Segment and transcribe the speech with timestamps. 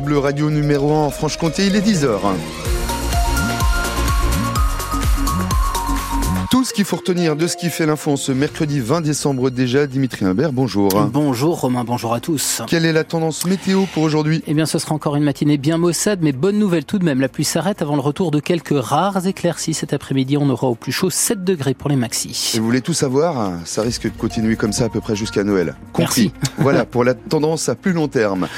[0.00, 2.08] France Bleu Radio numéro 1 en Franche-Comté, il est 10h.
[6.50, 9.86] Tout ce qu'il faut retenir de ce qui fait l'info ce mercredi 20 décembre déjà,
[9.86, 10.90] Dimitri Imbert, bonjour.
[11.12, 12.62] Bonjour Romain, bonjour à tous.
[12.66, 14.42] Quelle est la tendance météo pour aujourd'hui?
[14.48, 17.20] Eh bien ce sera encore une matinée bien maussade, mais bonne nouvelle tout de même,
[17.20, 19.74] la pluie s'arrête avant le retour de quelques rares éclaircies.
[19.74, 22.52] Cet après-midi, on aura au plus chaud 7 degrés pour les maxis.
[22.56, 23.52] Et vous voulez tout savoir?
[23.64, 25.76] Ça risque de continuer comme ça à peu près jusqu'à Noël.
[25.92, 26.32] Compris.
[26.34, 26.54] Merci.
[26.58, 28.48] voilà pour la tendance à plus long terme.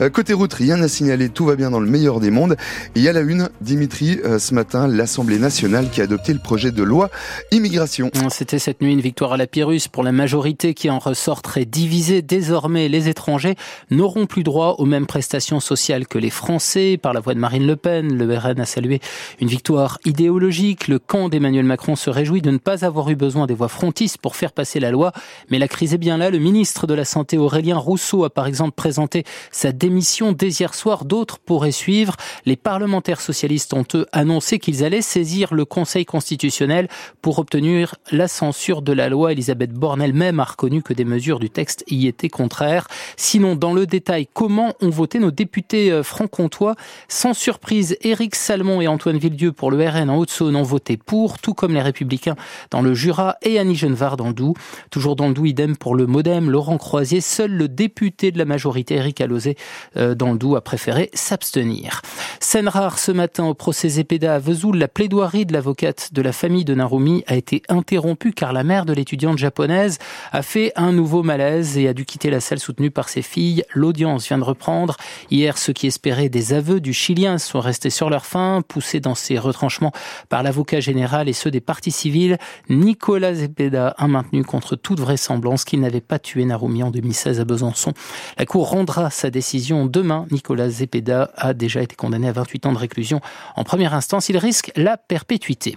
[0.00, 2.56] Euh, côté route, rien à signaler, tout va bien dans le meilleur des mondes.
[2.94, 6.32] Et il y a la une, Dimitri, euh, ce matin, l'Assemblée nationale qui a adopté
[6.32, 7.10] le projet de loi
[7.50, 8.10] immigration.
[8.30, 11.66] C'était cette nuit une victoire à la Pyrrhus pour la majorité qui en ressort très
[11.66, 12.22] divisée.
[12.22, 13.56] Désormais, les étrangers
[13.90, 16.96] n'auront plus droit aux mêmes prestations sociales que les Français.
[16.96, 19.00] Par la voix de Marine Le Pen, le RN a salué
[19.38, 20.88] une victoire idéologique.
[20.88, 24.16] Le camp d'Emmanuel Macron se réjouit de ne pas avoir eu besoin des voix frontistes
[24.16, 25.12] pour faire passer la loi.
[25.50, 26.30] Mais la crise est bien là.
[26.30, 29.89] Le ministre de la Santé, Aurélien Rousseau, a par exemple présenté sa démission
[30.36, 31.04] dès hier soir.
[31.04, 32.16] D'autres pourraient suivre.
[32.46, 36.88] Les parlementaires socialistes ont eux annoncé qu'ils allaient saisir le Conseil constitutionnel
[37.22, 39.32] pour obtenir la censure de la loi.
[39.32, 42.86] Elisabeth Borne elle-même a reconnu que des mesures du texte y étaient contraires.
[43.16, 46.74] Sinon, dans le détail, comment ont voté nos députés euh, franc-comtois?
[47.08, 51.38] Sans surprise, Éric Salmon et Antoine Villedieu pour le RN en Haute-Saône ont voté pour,
[51.38, 52.36] tout comme les Républicains
[52.70, 54.56] dans le Jura et Annie Genevard dans le Doubs.
[54.90, 57.20] Toujours dans le Doubs, idem pour le Modem, Laurent Croisier.
[57.20, 59.56] Seul le député de la majorité, Éric Alauzet,
[59.94, 62.02] dans le a préféré s'abstenir.
[62.38, 66.32] Scène rare ce matin au procès Zepeda à Vesoul, la plaidoirie de l'avocate de la
[66.32, 69.98] famille de Narumi a été interrompue car la mère de l'étudiante japonaise
[70.32, 73.64] a fait un nouveau malaise et a dû quitter la salle soutenue par ses filles.
[73.74, 74.96] L'audience vient de reprendre.
[75.30, 79.14] Hier, ceux qui espéraient des aveux du Chilien sont restés sur leur faim, poussés dans
[79.14, 79.92] ses retranchements
[80.28, 82.38] par l'avocat général et ceux des partis civils.
[82.68, 87.44] Nicolas Zepeda a maintenu contre toute vraisemblance qu'il n'avait pas tué Narumi en 2016 à
[87.44, 87.92] Besançon.
[88.38, 90.26] La Cour rendra sa décision demain.
[90.30, 93.20] Nicolas Zepeda a déjà été condamné à 28 ans de réclusion
[93.56, 94.28] en première instance.
[94.28, 95.76] Il risque la perpétuité.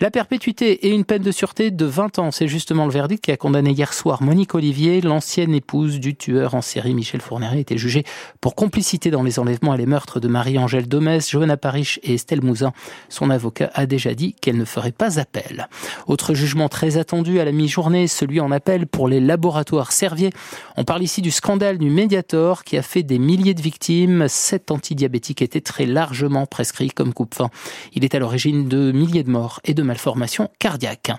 [0.00, 3.32] La perpétuité et une peine de sûreté de 20 ans, c'est justement le verdict qui
[3.32, 7.78] a condamné hier soir Monique Olivier, l'ancienne épouse du tueur en série Michel Fourniret, était
[7.78, 8.04] jugée
[8.40, 12.42] pour complicité dans les enlèvements et les meurtres de Marie-Angèle Domès, Johanna Parich et Estelle
[12.42, 12.72] Mouzin.
[13.08, 15.68] Son avocat a déjà dit qu'elle ne ferait pas appel.
[16.06, 20.30] Autre jugement très attendu à la mi-journée, celui en appel pour les laboratoires Servier.
[20.76, 24.26] On parle ici du scandale du Mediator qui a fait des milliers de victimes.
[24.28, 27.50] Cet antidiabétique était très largement prescrit comme coupe-fin.
[27.94, 31.12] Il est à l'origine de milliers de morts et de malformations cardiaques.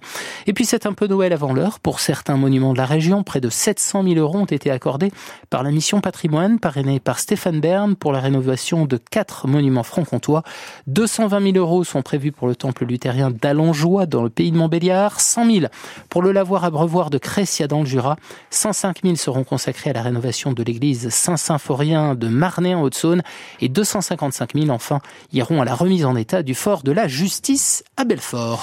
[0.48, 1.80] Et puis c'est un peu Noël avant l'heure.
[1.80, 5.12] Pour certains monuments de la région, près de 700 000 euros ont été accordés
[5.50, 10.44] par la mission patrimoine parrainée par Stéphane Bern pour la rénovation de quatre monuments franc-comtois.
[10.88, 15.20] 220 000 euros sont prévus pour le temple luthérien d'Allongeois dans le pays de Montbéliard.
[15.20, 15.66] 100 000
[16.10, 18.18] pour le lavoir abreuvoir de Cressia dans le Jura.
[18.50, 23.24] 105 000 seront consacrés à la rénovation de l'église Saint-Symphorien de Marnay en Haute-Saône
[23.62, 25.00] et 255 000 enfin
[25.34, 28.58] iront à la remise en état du fort de la justice à Belfort.